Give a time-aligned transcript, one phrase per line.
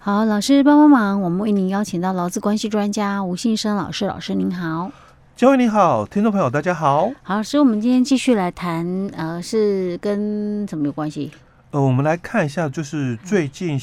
[0.00, 4.92] 好，老师帮帮忙，我们为您邀请到劳资关系专家吴信生老师，老师您好。
[5.34, 7.10] 嘉惠你好，听众朋友大家好。
[7.24, 11.32] 好，所以我们今天继续来谈，呃，是跟什么有关系？
[11.72, 13.78] 呃，我们来看一下，就是最近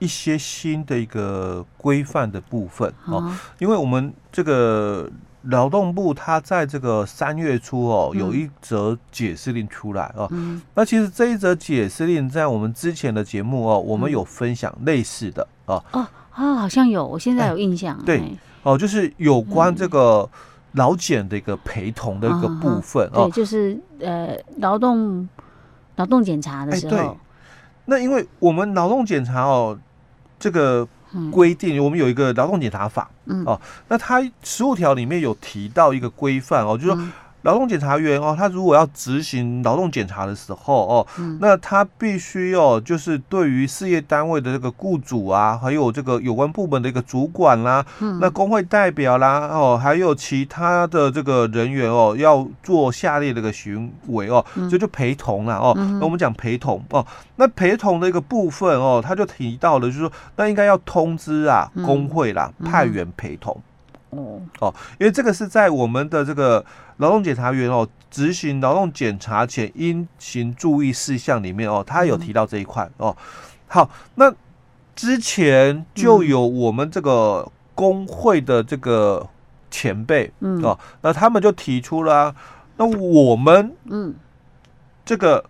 [0.00, 5.08] 一些新的一个规范的部分哦，因为我们这个
[5.42, 10.30] 劳动部它在这个三月初哦，有一则解释令出来哦。
[10.74, 15.82] 那其实这一则解释令在我们之前的节目哦，我们有分享类似的哦。
[15.92, 17.98] 哦，好像有，我现在有印象。
[18.04, 18.22] 对，
[18.62, 20.28] 哦，就是有关这个。
[20.74, 25.28] 劳检的一个陪同的一个部分哦，对，就是呃，劳动
[25.96, 27.10] 劳动检查的时候，对，
[27.86, 29.76] 那因为我们劳动检查哦，
[30.38, 30.86] 这个
[31.30, 37.08] 规定，我们有一个劳动检查法，嗯，哦，那它十五条里面有提到一个规范哦，就是说。
[37.42, 55.72] 劳动检查员哦，他如果要执行劳动检查的时候哦，嗯、那他必须哦，就是对于事业单位的这个雇主啊，还有这个有关部门的一个主管啦，嗯、那工会代表啦哦，还有其他的这个人员哦，要做下列的一个行为哦，这、嗯、就，就陪同了哦。
[55.76, 57.04] 嗯、那我们讲陪同哦，
[57.36, 63.60] 那陪同的一个部分哦，他就提到了，就是说那应该要通知啊工会啦，嗯、派员陪同。
[64.10, 66.64] 哦哦，因为这个是在我们的这个
[66.98, 73.16] 劳动检查员哦执行劳动检查前应行注意事项里面哦，他有提到这一块哦。
[73.66, 74.32] 好，那
[74.94, 79.28] 之前就有我们这个工会的这个
[79.70, 80.62] 前辈嗯。
[80.62, 82.34] 哦，那他们就提出了、啊，
[82.76, 84.14] 那我们嗯。
[85.02, 85.44] 这个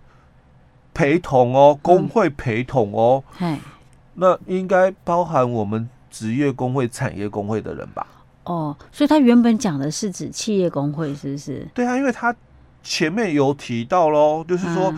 [0.94, 3.22] 陪同哦，工会陪同哦，
[4.14, 8.06] 那应该包含我们职业工会、产业工会的人吧？
[8.44, 11.69] 哦，所以他原本讲的是指企业工会，是不是？
[11.74, 12.34] 对啊，因为他
[12.82, 14.92] 前面有提到喽，就是说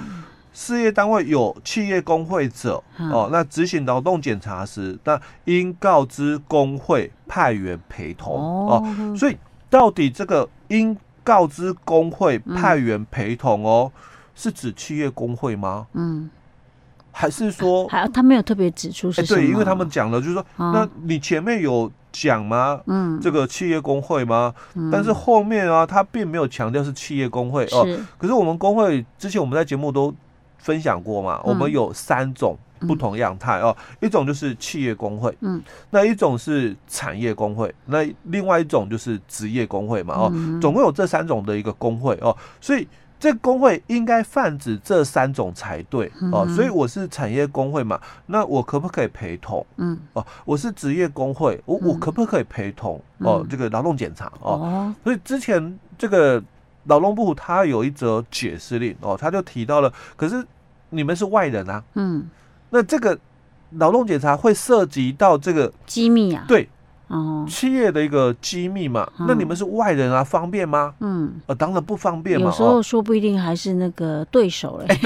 [0.52, 9.16] 事业单位有企业工会者，嗯、哦，那执行劳动检查时，那应告知工会派员陪同哦，哦。
[9.16, 9.36] 所以
[9.68, 14.00] 到底这个应告知工会派员陪同哦，嗯、
[14.36, 15.88] 是指企业工会吗？
[15.94, 16.30] 嗯，
[17.10, 19.22] 还是说还他没有特别指出是？
[19.26, 21.90] 对，因为他们讲了，就是说，哦、那你前面有。
[22.12, 22.80] 讲吗？
[22.86, 24.54] 嗯，这个企业工会吗？
[24.74, 27.86] 嗯，但是后面啊，他并没有强调是企业工会哦。
[28.18, 30.14] 可是我们工会之前我们在节目都
[30.58, 33.76] 分享过嘛，我们有三种不同样态哦。
[34.00, 42.86] 一种就是企业工会，嗯，那一种是产业工会，那另外一种就是职业工会嘛，哦，总共有这三种的一个工会哦，所以。
[43.22, 49.64] 这工会应该泛指这三种才对哦，所以我是产业工会嘛，那我可不可以陪同？
[49.76, 53.00] 嗯，哦，我是职业工会，我我可不可以陪同？
[53.18, 56.42] 哦，这个劳动检查哦，所以之前这个
[56.86, 60.44] 劳动部他有一则解释令哦，他就提到了，可是
[60.90, 62.28] 你们是外人啊，嗯，
[62.70, 63.16] 那这个
[63.70, 66.68] 劳动检查会涉及到这个机密啊，对。
[67.12, 70.94] 哦，企业的一个机密嘛，那你们是外人啊，方便吗？
[71.00, 72.46] 嗯，呃，当然不方便嘛。
[72.46, 74.98] 有时候说不一定还是那个对手嘞，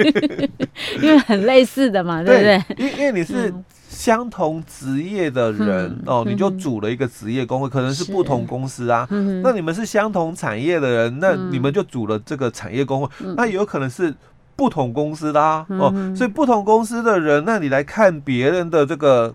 [1.02, 2.64] 因为很类似的嘛，对不对？
[2.78, 3.52] 因因为你是
[3.86, 9.06] 相同职业的人哦，你就组了一个职业工会，可能是不同公司啊。
[9.42, 14.14] 那你们是相同产业的人，那你们就组了这个产业工会，那有可能是
[14.56, 15.66] 不同公司的啊。
[15.68, 19.34] 哦，所以不同公司的人，那你来看别人的这个。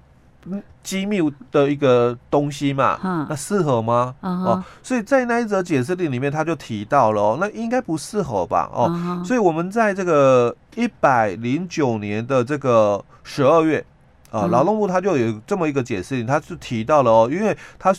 [0.84, 1.22] 机密
[1.52, 2.98] 的一个东西嘛，
[3.30, 4.16] 那适合吗？
[4.22, 8.68] 哦，所以在那一则解释令里面，他就提到了哦，那应该不适合吧？
[8.74, 13.86] 哦，所以我们在这个一百零九年的这个十二月
[14.32, 17.94] 啊，劳动部他就有这么一个解释令，他是提到了哦，因为他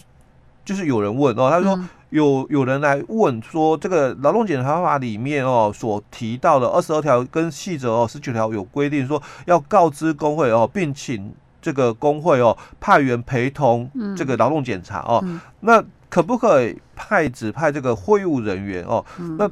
[0.64, 1.78] 就是有人问哦，他说
[2.10, 11.32] 有有人来问说，这个劳动检查法里面哦所提到的二十二条跟细则哦十九条有规定说要告知工会哦，并请。
[11.62, 15.24] 这个工会哦，派员陪同这个劳动检查哦，
[15.60, 19.02] 那可不可以派指派这个会务人员哦？
[19.18, 19.50] 嗯、那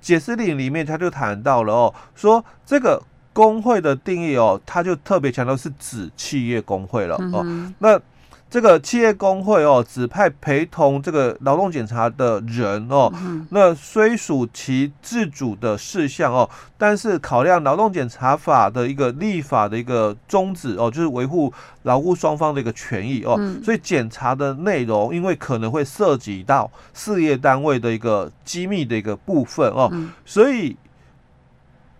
[0.00, 3.00] 解释令里面他就谈到了哦，说这个
[3.32, 8.00] 工会的定义哦，他就特别强调是指企业工会了哦，嗯、那。
[8.50, 13.12] 这个企业工会哦，指派陪同这个劳动检查的人哦，
[13.50, 21.52] 那虽属其自主的事项哦，但是考量劳动检查法的一个立法的一个宗旨哦，就是维护
[21.84, 29.88] 劳务双方的一个权益哦，所以检查的内容因为可能会涉及到事业单位的一个机密的一个部分哦，
[30.24, 30.76] 所以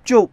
[0.05, 0.29] 就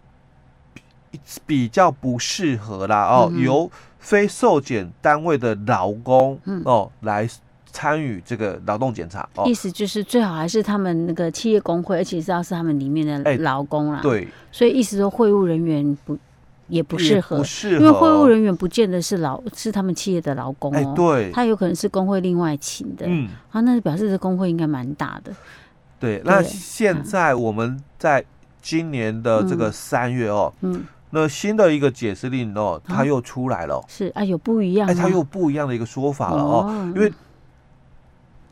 [1.45, 3.69] 比较不适合啦哦，由。
[3.99, 6.61] 非受检单位的劳工，嗯。
[6.63, 7.27] 哦，来
[7.73, 13.99] 参与这个劳动检查，哦，意思就是最好还是他们那个企业工会，而且是要是他们里面的劳工啦。
[14.01, 16.17] 对，所以意思说会务人员不
[16.67, 25.33] 也不适合，不适合，因为会务人员不见得是劳是他们企业的劳工哦，哎，对，他有可能是工会另外请的，嗯，啊，那表示这工会应该蛮大的。
[25.99, 28.23] 对，那现在我们在
[28.61, 37.11] 今年的这个三月哦，嗯，那新的一个解释令哦，它又出来了，是啊，有不一样，哎，它又不一样的一个说法了哦，因为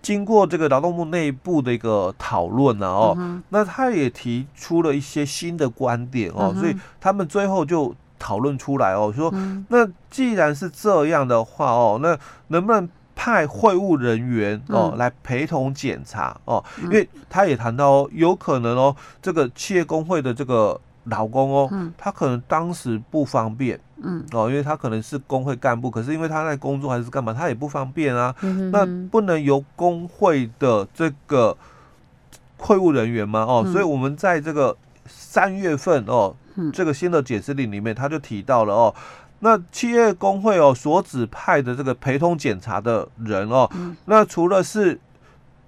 [0.02, 3.18] 经过这个劳动部内部的一个讨论呢哦，
[3.50, 9.34] 那他也提出了一些新的观点哦，所以他们最后就讨论出来哦，说
[9.69, 12.18] 那既然是这样的话哦，那
[12.48, 12.88] 能不能？
[13.18, 24.24] 派会务人员哦来陪同检查哦，因为他也谈到哦，有可能哦，这个企业工会的这个劳工哦，他可能当时不方便，嗯。
[24.31, 28.36] 哦，因为他可能是工会干部，可是因为他在工作还是干嘛，他也不方便啊，
[28.72, 31.56] 那不能由工会的这个
[32.57, 33.42] 会务人员吗？
[33.42, 34.75] 哦，所以我们在这个
[35.06, 36.36] 三月份哦，
[36.74, 38.96] 这个新的解释令里面，他就提到了哦。
[39.40, 45.00] 那企业工会哦所指派的这个陪同检查的人哦，嗯、那除了是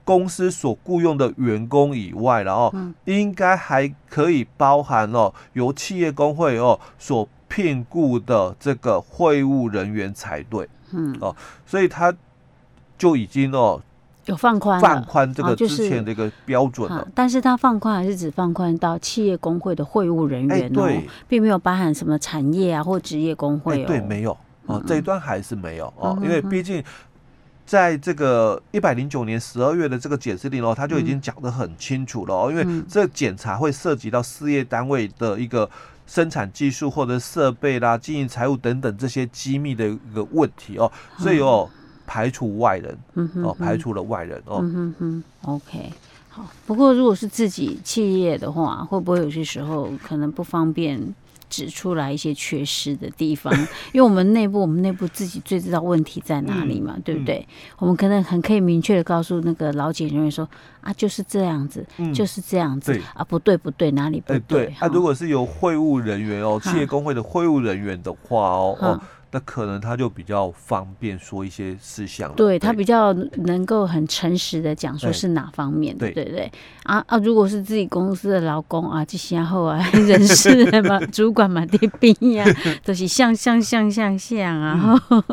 [0.07, 2.73] 公司所雇佣的员工以外，然后
[3.03, 11.13] 应该还可以包含哦由企业工会哦所聘雇的这个会务人员才对，嗯。
[11.19, 12.13] 哦，所以他
[12.97, 13.81] 就已经哦。
[14.27, 24.37] 有放宽，放宽这个之前的一个标准了，哦就是，但是它放宽还是只放宽到企业工会的会务人员哦，欸、并没有包含什么产业啊或职业工会哦，欸、对，没有。
[24.65, 26.83] 哦，这一段还是没有哦，嗯、因为毕竟
[27.67, 35.69] 在这个一百零九年十二月的这个解释令哦，他就已经讲得很清楚了哦，嗯、因为这检查会涉及到事业单位的一个
[36.07, 41.69] 生产技术或者设备啦、经营财务等等这些机密的一个问题哦，所以哦。
[41.71, 41.77] 嗯。
[42.09, 42.97] 排除外人，
[43.43, 45.91] 哦，排除了外人哦，嗯哼哼，OK，
[46.29, 46.49] 好。
[46.65, 50.97] 不过如果是自己企业的话，会不会有些时候可能不方便
[51.49, 53.53] 指出来一些缺失的地方？
[53.91, 57.39] 因为我们内部，我们内部自己最知道问题在哪里嘛，嗯、对不对？
[57.39, 60.47] 嗯、我们可能很可以明确的告诉那个老检人员说
[60.81, 64.37] 啊，就是这样子，嗯、就是这样子，啊，不对不对，哪里不对？
[64.37, 69.01] 欸、对，那、啊、如果是由会务人员哦，企业工会的会务人员的话哦，哦。
[69.31, 76.51] 那可能他就比较方便说一些事项，对，对他比较能够很诚实的讲说是哪方面的，对，对对对
[76.83, 77.17] 啊啊！
[77.17, 82.45] 如果是自己公司的劳工啊，这些后啊， 人事嘛，主管嘛，这兵呀，
[82.85, 85.23] 都是像像像像像啊，嗯、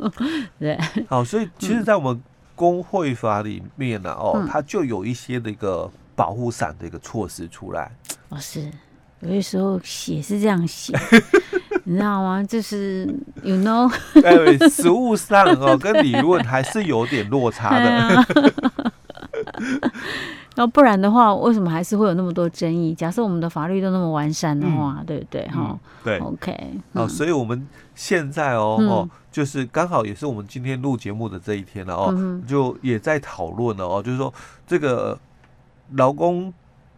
[0.58, 0.79] 对。
[1.08, 2.20] 好，所以其实，在我们
[2.56, 7.90] 工会法里面呢、啊，哦，嗯、它就有一些的一个保护伞的一个措施出来。
[8.29, 8.69] 哦，是，
[9.20, 10.93] 有些时候写是这样写。
[11.85, 12.43] 你知道吗？
[12.43, 13.05] 就是
[13.43, 18.25] you know，对， 实物上哦，跟理论还是有点落差的。
[20.57, 22.95] 那 不然的话，为什么还是会有那么多争议？
[22.95, 25.47] 假设我们的法律都那么完善的话，嗯、对不对？
[25.49, 26.71] 哈、嗯，对，OK。
[26.93, 34.33] 哦，所以我们现在哦、嗯、哦，就是刚好也是我们今天录节目的这一天了哦，嗯、就也在讨论了哦，就是说
[34.67, 35.19] 这个
[35.93, 36.53] 劳工。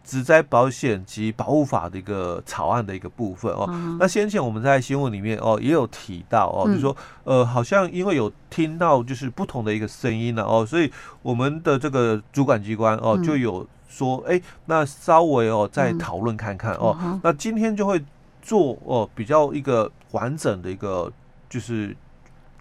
[0.07, 6.95] 职灾保险及保护法的一个草案的一个部分哦，嗯、那先前我们在新闻里面哦也有提到哦，嗯、就是说
[7.25, 10.89] 呃好像因为有听到就是不同的一个声音了哦，所以
[11.21, 18.01] 我们的这个主管机关哦就有说哎、那稍微哦再讨论看看哦，嗯、那今天就会
[18.41, 21.11] 做哦比较一个完整的一个
[21.49, 21.87] 就是，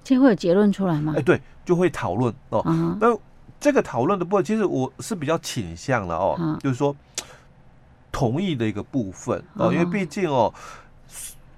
[0.03, 1.13] 今天会有结论出来吗？
[1.15, 3.17] 哎、欸、对，就会讨论哦，嗯、那
[3.61, 6.95] 这个讨论的部分其实我是比较倾向了哦，嗯、就是说。
[8.17, 10.51] 同意的一个部分哦，因为毕竟哦，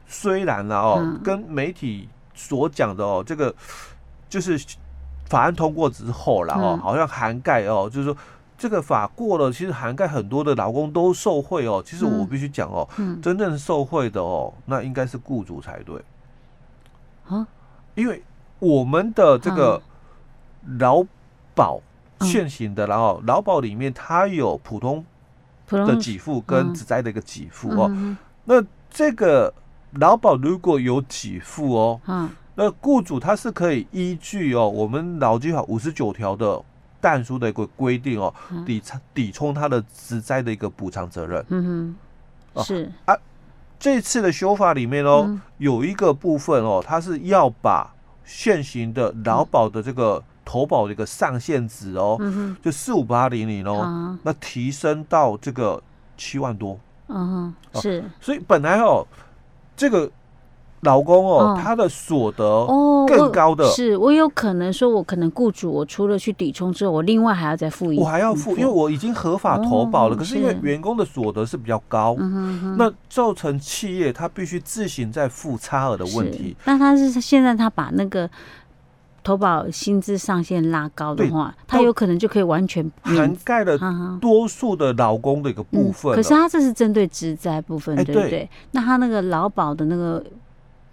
[0.09, 3.55] 虽然啦哦，跟媒体所讲的哦，这个
[4.29, 4.61] 就是
[5.27, 8.17] 法案通过之后了哦，好像涵盖哦，就是说
[8.59, 11.81] 这个法过了，其实涵盖很多的劳工都受贿哦。
[11.87, 12.88] 其实我必须讲哦，
[13.23, 16.05] 真正受贿的哦，那应该是雇主才对。
[17.29, 17.47] 啊，
[17.95, 18.21] 因为
[18.59, 19.81] 我们的这个
[20.81, 21.05] 劳
[21.55, 21.81] 保
[22.23, 25.05] 现行的，然后劳保里面它有普通。
[25.69, 29.53] 的给付跟职灾的一个给付哦，嗯、那这个
[29.93, 36.61] 劳保如果有给付哦，嗯、那雇主他是可以依据哦我们劳基法五十九条的
[37.01, 38.33] 但书的一个规定哦，
[38.67, 38.83] 抵
[39.13, 41.45] 抵充他的职灾的一个补偿责任。
[41.49, 41.95] 嗯
[42.55, 42.91] 哼，是。
[43.05, 43.17] 啊，
[43.79, 47.95] 这次的修法里面哦，嗯、有一个部分哦，它是要把
[48.25, 50.23] 现行的劳保的这个。
[50.49, 55.83] 投保的一个上限值哦，嗯、就四五八零零哦，啊、那提升到这个
[56.17, 59.07] 七万多，嗯哼，是，所以本来哦，
[59.76, 60.11] 这个
[60.81, 70.17] 老公哦，他的所得哦更高的，是我有可能说，我可能雇主我除了去抵充之后，我另外还要再付一，我还要付，因为我已经合法投保了。
[70.17, 72.17] 可是因为员工的所得是比较高，
[72.78, 76.57] 那造成企业他必须自行再付差额的问题。
[76.64, 78.31] 那他是现在他把那个
[79.29, 83.79] 投保薪资上限拉高的话，他有可能就可以完全涵盖了
[84.21, 86.15] 多数的劳工的一个部分。
[86.15, 88.49] 可是他这是针对职灾部分，对不对？
[88.71, 90.25] 那他那个劳保的那个。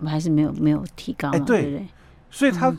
[0.06, 1.62] 还是没有没有提高，哎，对。
[1.64, 1.88] 不对？
[2.30, 2.72] 所以他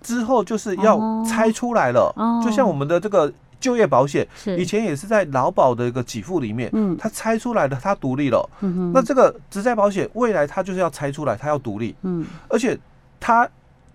[0.00, 2.10] 之后就是要拆出来了，
[2.42, 4.26] 就像我们的这个就业保险，
[4.58, 12.76] 以前也是在劳保的一个给付里面，嗯，他拆出来的，他独立了，嗯，那这个职灾保险未来他就是要拆出来，他要独立，嗯，而且
[13.20, 13.46] 他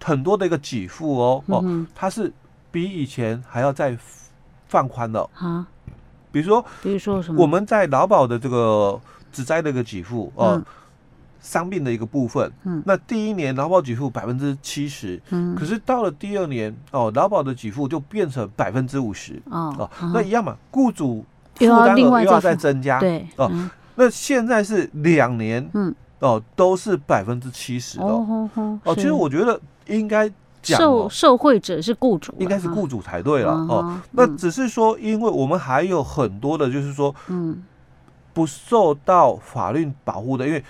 [0.03, 2.31] 很多的一个给付哦，哦，它是
[2.71, 3.97] 比以前还要再
[4.67, 5.29] 放宽了。
[5.33, 5.65] 啊，
[6.31, 7.41] 比如说，比如说什么？
[7.41, 8.99] 我们在劳保的这个
[9.31, 10.61] 只灾的一个给付哦。
[11.39, 21.23] 伤病的一个部分，嗯，那第一年劳保给付百分之七十，嗯，可是到了第二年哦，劳保的给付就变成百分之五十，哦，哦，那一样嘛，雇主
[21.55, 23.49] 负担额又要再增加，对，哦，
[23.95, 28.49] 那现在是两年，嗯，哦，都是百分之七十的，哦，
[28.83, 37.63] 哦，其实我觉得应该讲受受惠者是雇主，应该是雇主才对了，哦，那只是说，因为我们还有很多的，就是说，嗯，
[38.33, 40.63] 不受到法律保护的，因为。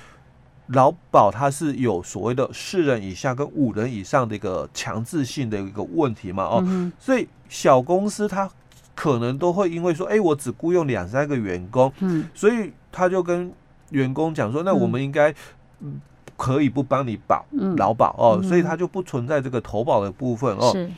[0.71, 8.49] 劳保它是有所谓的四人以下跟五人以上的一个强制性的一个问题嘛，哦，嗯、所以小公司它
[8.93, 13.49] 可能都会因为说，哎、欸，我只雇佣两三个员工，嗯，所以他就跟
[13.91, 15.33] 员工讲说，那我们应该
[16.37, 20.71] 可以不帮你保劳保哦，所以他就不存在这个投保的部分哦。
[20.71, 20.89] 是，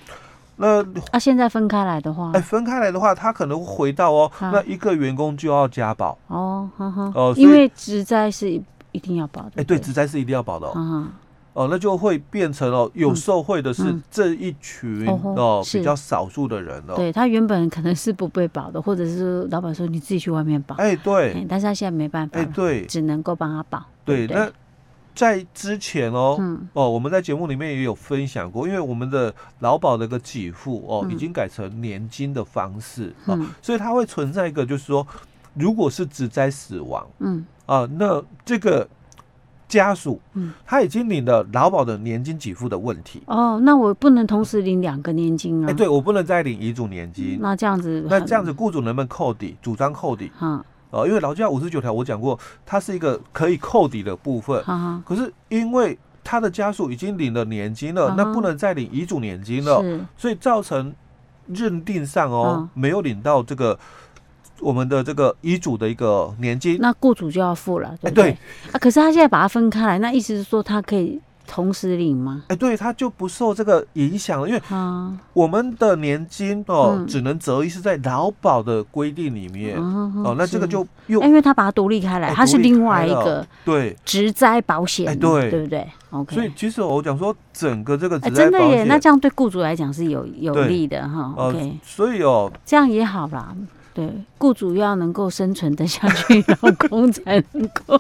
[0.58, 6.16] 那啊，现在分开来的话，哎、欸，分开来的话，他可能会回到哦，啊、那一个员工就要加保。
[6.28, 8.62] 哦，哦，因为职灾是。
[8.92, 11.06] 一定要保的，哎，对，职灾是一定要保的哦，
[11.54, 24.50] 哦，那就会变成哦，有受贿的是这一群哦比较少数的人哦，对他原本可能是不被保的，或者是老板说你自己去外面保，哎，对，但是他现在没办法，哎，对，只能够帮他保，对，那
[25.20, 26.40] 在之前哦，
[26.72, 35.06] 哦，我们在节目里面也有分享过，因为我们的劳保的一个给付哦，已经改成年金的方式啊，所以它会存在一个就是说，
[35.56, 37.46] 如果是职灾死亡，嗯。
[37.66, 38.88] 啊，那这个
[39.68, 43.22] 家属，嗯，他已经领了劳保的年金给付的问题。
[43.26, 45.70] 哦，那我不能同时领两个年金啊？
[45.70, 47.38] 哎，对，我不能再领遗嘱年金。
[47.42, 49.58] 那这样子，那这样子，雇主能不能扣抵？
[49.62, 50.32] 主张扣抵？
[50.40, 54.64] 嗯，哦，因为劳基法五十九条我讲过，它是一个可以扣抵的部分。
[55.06, 59.84] 可是因为他的家属已经领了年金了，那不能再领遗嘱年金了，
[60.18, 60.94] 所以造成
[61.48, 63.78] 认定上哦，没有领到这个。
[64.62, 68.24] 我们的这个遗嘱的一个年金，那雇主就要付了，对不对？
[68.26, 71.18] 欸、对啊，可是他现在把它分开来，那意思是说他可以
[71.50, 72.44] 同时领吗？
[72.44, 74.62] 哎、欸，对，他就不受这个影响了，因为
[75.34, 83.98] 我们的年金哦，嗯、只能择一是在劳保的规定里面、嗯、哦，那这个就又因为他把它独立开来，它、欸、是另外一个对。
[84.06, 91.34] 职灾保险，对，对不对？OK，所以其实我讲说整个这个真的耶，那这样对雇主来讲是有有利的哈。
[91.36, 93.56] OK，、呃、所以哦，这样也好啦。
[93.92, 98.00] 对，雇主要能够生存得下去， 劳工才能够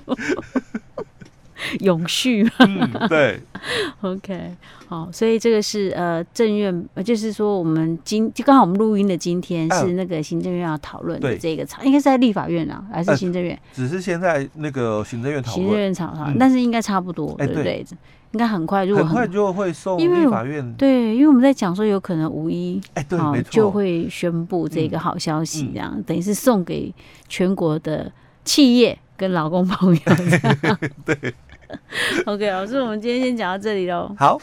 [1.81, 2.51] 永续嘛。
[2.59, 3.39] 嗯，对。
[4.01, 4.55] OK，
[4.87, 13.59] 好，所以这个是呃政院，就是说我们今就刚好我们录音的今天是那个行政院要讨论的这个草，应该是在立法院啊，还是行政院？
[13.73, 17.85] 只是现在那个行政院讨论，行政院讨论，但是应该差不多，对不对？
[18.31, 20.73] 应该很快，如果很快就会送立法院。
[20.75, 26.93] 对，因为我们在讲说有可能五一，哎，对，没错，就会宣布这个好消息，这样等于是送给
[27.27, 28.09] 全国的
[28.45, 30.01] 企业跟劳工朋友。
[31.03, 31.33] 对。
[32.25, 34.13] OK，老师，我们今天先讲到这里喽。
[34.17, 34.39] 好。